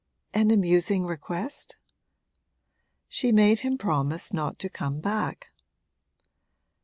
'An 0.33 0.49
amusing 0.49 1.05
request?' 1.05 1.77
'She 3.07 3.31
made 3.31 3.59
him 3.59 3.77
promise 3.77 4.33
not 4.33 4.57
to 4.57 4.67
come 4.67 4.99
back.' 4.99 5.51